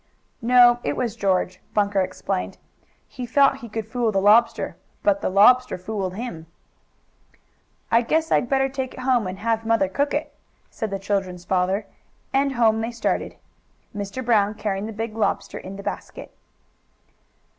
"No, 0.41 0.79
it 0.83 0.97
was 0.97 1.15
George," 1.15 1.61
Bunker 1.75 2.01
explained. 2.01 2.57
"He 3.07 3.27
thought 3.27 3.57
he 3.57 3.69
could 3.69 3.87
fool 3.87 4.11
the 4.11 4.19
lobster, 4.19 4.75
but 5.03 5.21
the 5.21 5.29
lobster 5.29 5.77
fooled 5.77 6.15
him." 6.15 6.47
"I 7.91 8.01
guess 8.01 8.31
I'd 8.31 8.49
better 8.49 8.67
take 8.67 8.95
it 8.95 9.01
home 9.01 9.27
and 9.27 9.37
have 9.37 9.63
mother 9.63 9.87
cook 9.87 10.15
it," 10.15 10.33
said 10.71 10.89
the 10.89 10.97
children's 10.97 11.45
father, 11.45 11.85
and 12.33 12.53
home 12.53 12.81
they 12.81 12.89
started, 12.91 13.35
Mr. 13.95 14.25
Brown 14.25 14.55
carrying 14.55 14.87
the 14.87 14.91
big 14.91 15.15
lobster 15.15 15.59
in 15.59 15.75
the 15.75 15.83
basket. 15.83 16.33